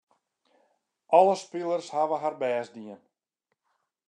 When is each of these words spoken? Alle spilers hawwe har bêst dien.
Alle 1.17 1.35
spilers 1.43 1.87
hawwe 1.95 2.15
har 2.21 2.35
bêst 2.41 2.71
dien. 2.79 2.99